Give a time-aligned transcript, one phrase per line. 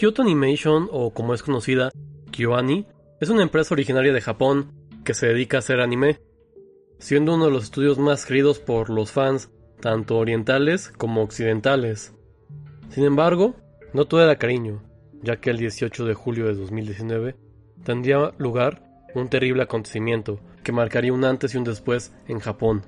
[0.00, 1.90] Kyoto Animation, o como es conocida,
[2.30, 2.86] KyoAni,
[3.20, 4.72] es una empresa originaria de Japón
[5.04, 6.22] que se dedica a hacer anime,
[6.98, 12.14] siendo uno de los estudios más queridos por los fans, tanto orientales como occidentales.
[12.88, 13.56] Sin embargo,
[13.92, 14.82] no todo era cariño,
[15.22, 17.36] ya que el 18 de julio de 2019
[17.84, 18.82] tendría lugar
[19.14, 22.86] un terrible acontecimiento que marcaría un antes y un después en Japón.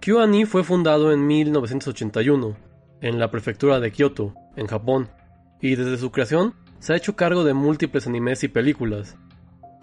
[0.00, 2.56] KyoAni fue fundado en 1981
[3.02, 5.10] en la prefectura de Kyoto, en Japón,
[5.60, 9.16] y desde su creación se ha hecho cargo de múltiples animes y películas.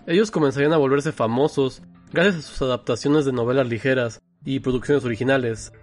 [0.07, 5.73] Ellos comenzarían a volverse famosos gracias a sus adaptaciones de novelas ligeras y producciones originales.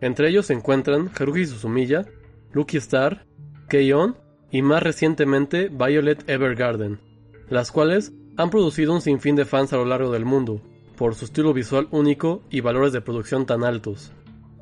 [0.00, 2.06] Entre ellos se encuentran Haruhi Suzumiya,
[2.52, 3.26] Lucky Star,
[3.68, 4.16] Keion
[4.50, 7.00] y más recientemente Violet Evergarden,
[7.48, 10.60] las cuales han producido un sinfín de fans a lo largo del mundo,
[10.96, 14.12] por su estilo visual único y valores de producción tan altos.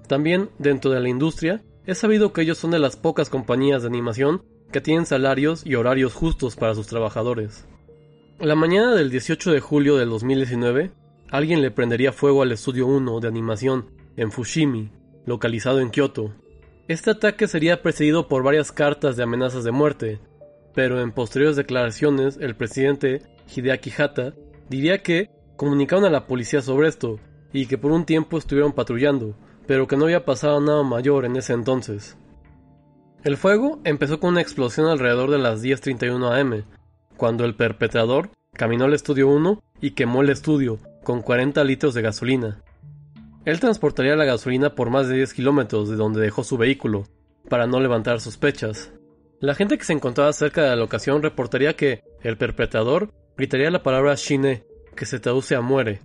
[0.09, 3.89] También, dentro de la industria, es sabido que ellos son de las pocas compañías de
[3.89, 4.43] animación
[4.73, 7.67] que tienen salarios y horarios justos para sus trabajadores.
[8.41, 10.91] La mañana del 18 de julio del 2019,
[11.31, 14.91] alguien le prendería fuego al estudio 1 de animación en Fushimi,
[15.27, 16.35] localizado en Kioto.
[16.89, 20.19] Este ataque sería precedido por varias cartas de amenazas de muerte,
[20.75, 23.23] pero en posteriores declaraciones el presidente
[23.55, 24.35] Hideaki Hata
[24.69, 27.21] diría que comunicaron a la policía sobre esto
[27.53, 29.37] y que por un tiempo estuvieron patrullando,
[29.67, 32.17] pero que no había pasado nada mayor en ese entonces.
[33.25, 36.65] El fuego empezó con una explosión alrededor de las 10.31 am,
[37.17, 42.03] cuando el perpetrador caminó al estudio 1 y quemó el estudio con 40 litros de
[42.03, 42.63] gasolina.
[43.45, 47.05] Él transportaría la gasolina por más de 10 kilómetros de donde dejó su vehículo,
[47.49, 48.93] para no levantar sospechas.
[49.39, 53.85] La gente que se encontraba cerca de la locación reportaría que el perpetrador gritaría la
[53.85, 54.65] palabra Shine,
[54.97, 56.01] que se traduce a muere,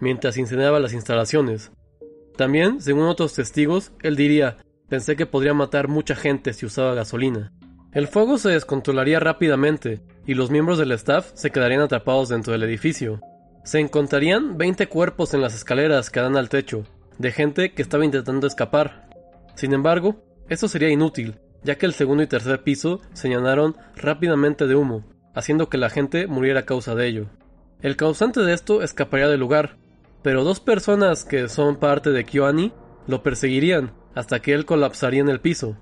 [0.00, 1.70] mientras incendiaba las instalaciones.
[2.36, 4.56] También, según otros testigos, él diría
[4.88, 7.52] Pensé que podría matar mucha gente si usaba gasolina.
[7.92, 12.62] El fuego se descontrolaría rápidamente y los miembros del staff se quedarían atrapados dentro del
[12.62, 13.20] edificio.
[13.64, 16.84] Se encontrarían 20 cuerpos en las escaleras que dan al techo,
[17.18, 19.08] de gente que estaba intentando escapar.
[19.56, 24.66] Sin embargo, esto sería inútil, ya que el segundo y tercer piso se llenaron rápidamente
[24.66, 27.26] de humo, haciendo que la gente muriera a causa de ello.
[27.82, 29.76] El causante de esto escaparía del lugar,
[30.22, 32.72] pero dos personas que son parte de KyoAni
[33.06, 35.76] lo perseguirían hasta que él colapsaría en el piso.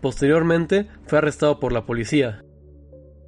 [0.00, 2.42] Posteriormente fue arrestado por la policía.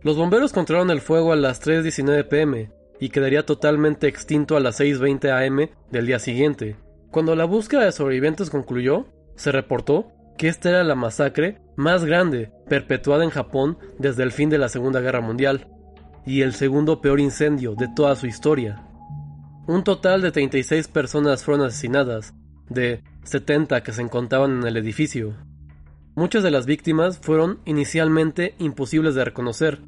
[0.01, 4.81] Los bomberos controlaron el fuego a las 3.19 pm y quedaría totalmente extinto a las
[4.81, 6.77] 6.20 am del día siguiente.
[7.11, 10.09] Cuando la búsqueda de sobrevivientes concluyó, se reportó
[10.39, 14.71] que esta era la masacre más grande perpetuada en Japón desde el fin de la
[14.71, 15.69] Segunda Guerra Mundial
[16.25, 18.87] y el segundo peor incendio de toda su historia.
[19.67, 22.33] Un total de 36 personas fueron asesinadas
[22.69, 25.35] de 70 que se encontraban en el edificio.
[26.15, 29.83] Muchas de las víctimas fueron inicialmente imposibles de reconocer,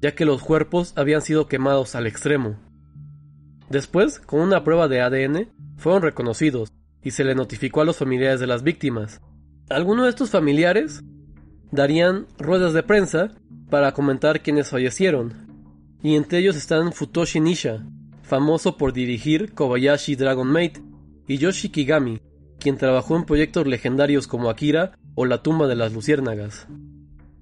[0.00, 2.56] ya que los cuerpos habían sido quemados al extremo.
[3.68, 8.40] Después, con una prueba de ADN, fueron reconocidos y se le notificó a los familiares
[8.40, 9.20] de las víctimas.
[9.68, 11.02] Algunos de estos familiares
[11.70, 13.32] darían ruedas de prensa
[13.68, 15.44] para comentar quienes fallecieron,
[16.02, 17.84] y entre ellos están Futoshi Nisha,
[18.22, 20.78] famoso por dirigir Kobayashi Dragon Maid,
[21.26, 22.20] y Yoshi Kigami,
[22.58, 26.66] quien trabajó en proyectos legendarios como Akira o La tumba de las luciérnagas.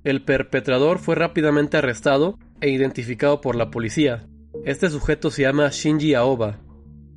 [0.04, 4.26] El perpetrador fue rápidamente arrestado e identificado por la policía.
[4.64, 6.60] Este sujeto se llama Shinji Aoba,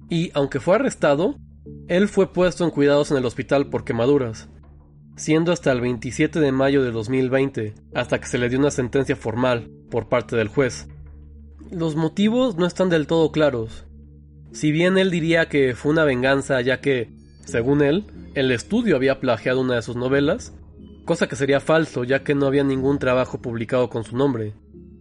[0.10, 1.36] y aunque fue arrestado,
[1.88, 4.50] él fue puesto en cuidados en el hospital por quemaduras,
[5.16, 9.16] siendo hasta el 27 de mayo de 2020, hasta que se le dio una sentencia
[9.16, 10.88] formal por parte del juez.
[11.72, 13.86] Los motivos no están del todo claros,
[14.56, 17.10] si bien él diría que fue una venganza ya que,
[17.44, 18.06] según él,
[18.36, 20.54] el estudio había plagiado una de sus novelas,
[21.04, 24.54] cosa que sería falso ya que no había ningún trabajo publicado con su nombre.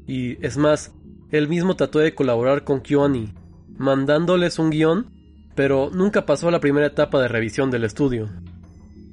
[0.09, 0.93] Y es más,
[1.31, 3.33] él mismo trató de colaborar con KyoAni,
[3.77, 5.07] mandándoles un guion,
[5.55, 8.31] pero nunca pasó a la primera etapa de revisión del estudio.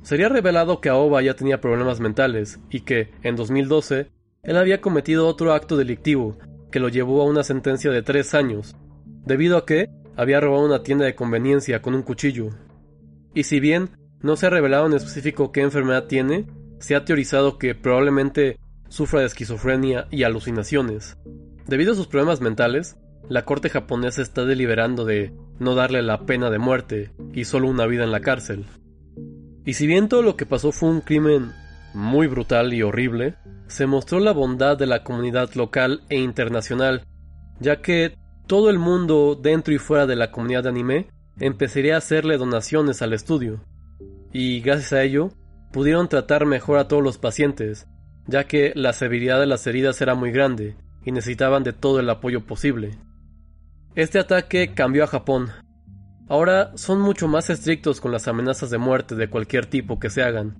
[0.02, 4.10] Sería revelado que Aoba ya tenía problemas mentales y que, en 2012,
[4.42, 6.36] él había cometido otro acto delictivo
[6.72, 8.76] que lo llevó a una sentencia de tres años,
[9.28, 12.50] debido a que había robado una tienda de conveniencia con un cuchillo.
[13.34, 13.90] Y si bien
[14.24, 16.46] No se ha revelado en específico qué enfermedad tiene,
[16.80, 21.18] se ha teorizado que probablemente sufra de esquizofrenia y alucinaciones.
[21.66, 22.98] Debido a sus problemas mentales,
[23.30, 27.88] la corte japonesa está deliberando de no darle la pena de muerte y solo una
[27.88, 28.66] vida en la cárcel.
[29.66, 31.52] Y si bien todo lo que pasó fue un crimen
[31.94, 33.36] muy brutal y horrible,
[33.68, 37.06] se mostró la bondad de la comunidad local e internacional,
[37.60, 38.16] ya que
[38.52, 41.08] todo el mundo dentro y fuera de la comunidad de anime
[41.40, 43.64] empezaría a hacerle donaciones al estudio.
[44.34, 45.30] Y gracias a ello,
[45.72, 47.88] pudieron tratar mejor a todos los pacientes,
[48.28, 50.76] ya que la severidad de las heridas era muy grande
[51.06, 52.98] y necesitaban de todo el apoyo posible.
[53.96, 55.48] Este ataque cambió a Japón.
[56.28, 60.24] Ahora son mucho más estrictos con las amenazas de muerte de cualquier tipo que se
[60.24, 60.58] hagan,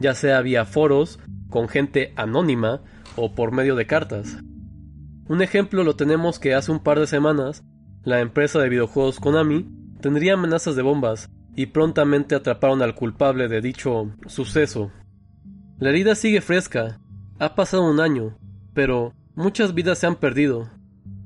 [0.00, 1.18] ya sea vía foros,
[1.48, 2.82] con gente anónima
[3.16, 4.36] o por medio de cartas.
[5.28, 7.64] Un ejemplo lo tenemos que hace un par de semanas,
[8.02, 9.68] la empresa de videojuegos Konami
[10.00, 14.90] tendría amenazas de bombas y prontamente atraparon al culpable de dicho suceso.
[15.78, 17.00] La herida sigue fresca,
[17.38, 18.36] ha pasado un año,
[18.74, 20.70] pero muchas vidas se han perdido.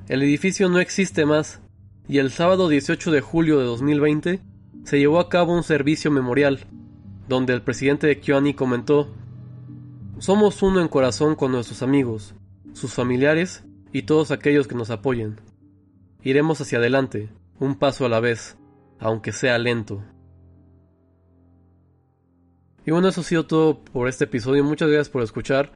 [0.09, 1.63] El edificio no existe más,
[2.07, 4.41] y el sábado 18 de julio de 2020
[4.85, 6.61] se llevó a cabo un servicio memorial,
[7.29, 9.09] donde el presidente de Kyoani comentó
[10.19, 12.35] Somos uno en corazón con nuestros amigos,
[12.75, 13.65] sus familiares
[13.97, 15.41] y todos aquellos que nos apoyen.
[16.23, 18.59] Iremos hacia adelante, un paso a la vez,
[18.99, 20.05] aunque sea lento.
[22.85, 24.63] Y bueno, eso ha sido todo por este episodio.
[24.65, 25.73] Muchas gracias por escuchar.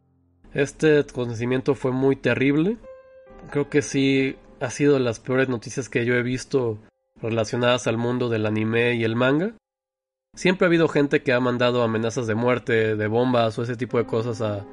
[0.52, 2.76] Este acontecimiento fue muy terrible.
[3.50, 6.76] Creo que sí ha sido de las peores noticias que yo he visto
[7.22, 9.54] relacionadas al mundo del anime y el manga.
[10.36, 13.96] Siempre ha habido gente que ha mandado amenazas de muerte, de bombas o ese tipo
[13.96, 14.66] de cosas a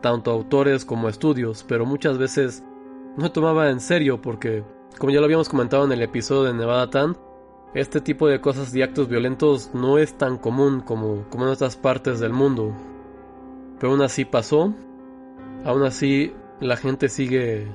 [0.00, 2.62] tanto autores como estudios, pero muchas veces
[3.16, 4.64] no se tomaba en serio porque,
[4.98, 7.16] como ya lo habíamos comentado en el episodio de Nevada Tan,
[7.74, 11.76] este tipo de cosas y actos violentos no es tan común como, como en otras
[11.76, 12.72] partes del mundo.
[13.78, 14.72] Pero aún así pasó,
[15.64, 17.68] aún así la gente sigue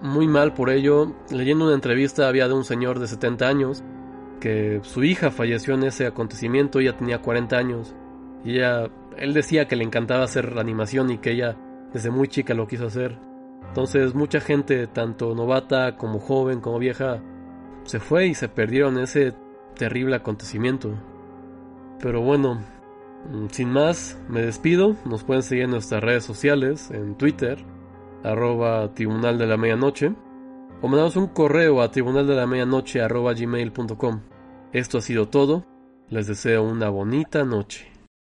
[0.00, 1.12] muy mal por ello.
[1.30, 3.84] Leyendo una entrevista había de un señor de 70 años
[4.40, 7.94] que su hija falleció en ese acontecimiento, ella tenía 40 años
[8.44, 11.56] y ella, él decía que le encantaba hacer animación y que ella
[11.92, 13.31] desde muy chica lo quiso hacer.
[13.68, 17.22] Entonces mucha gente, tanto novata como joven como vieja,
[17.84, 19.34] se fue y se perdieron ese
[19.76, 20.94] terrible acontecimiento.
[22.00, 22.60] Pero bueno,
[23.30, 24.96] mm, sin más, me despido.
[25.04, 27.64] Nos pueden seguir en nuestras redes sociales, en Twitter,
[28.22, 30.14] arroba tribunal de la medianoche,
[30.80, 34.20] o mandamos un correo a tribunal de la medianoche arroba gmail.com.
[34.72, 35.64] Esto ha sido todo.
[36.08, 37.91] Les deseo una bonita noche.